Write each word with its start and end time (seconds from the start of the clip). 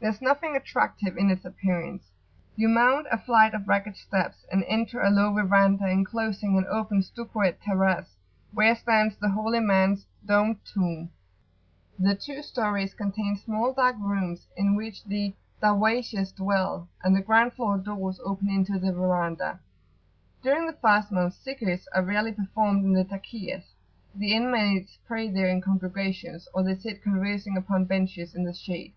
There 0.00 0.10
is 0.10 0.20
nothing 0.20 0.56
attractive 0.56 1.16
in 1.16 1.30
its 1.30 1.44
appearance. 1.44 2.10
You 2.56 2.68
mount 2.68 3.06
a 3.12 3.16
flight 3.16 3.54
of 3.54 3.68
ragged 3.68 3.94
steps, 3.96 4.44
and 4.50 4.64
enter 4.66 5.00
a 5.00 5.08
low 5.08 5.32
verandah 5.32 5.88
enclosing 5.88 6.58
an 6.58 6.66
open 6.68 7.00
stuccoed 7.00 7.60
terrace, 7.62 8.16
where 8.52 8.74
stands 8.74 9.14
the 9.16 9.28
holy 9.28 9.60
man's 9.60 10.04
domed 10.26 10.56
tomb: 10.64 11.10
the 11.96 12.16
two 12.16 12.42
stories 12.42 12.92
contain 12.92 13.36
small 13.36 13.72
dark 13.72 13.94
rooms 14.00 14.48
in 14.56 14.74
which 14.74 15.04
the 15.04 15.32
Darwayshes 15.62 16.34
dwell, 16.34 16.88
and 17.04 17.14
the 17.14 17.22
ground 17.22 17.52
floor 17.52 17.78
doors 17.78 18.18
open 18.24 18.48
into 18.48 18.80
the 18.80 18.90
[p.86]verandah. 18.90 19.60
During 20.42 20.66
the 20.66 20.72
fast 20.72 21.12
month, 21.12 21.34
Zikrs[FN#24] 21.44 21.84
are 21.94 22.02
rarely 22.02 22.32
performed 22.32 22.84
in 22.84 22.94
the 22.94 23.04
Takiyahs: 23.04 23.74
the 24.12 24.34
inmates 24.34 24.98
pray 25.06 25.30
there 25.30 25.46
in 25.46 25.60
congregations, 25.60 26.48
or 26.52 26.64
they 26.64 26.74
sit 26.74 27.00
conversing 27.00 27.56
upon 27.56 27.84
benches 27.84 28.34
in 28.34 28.42
the 28.42 28.52
shade. 28.52 28.92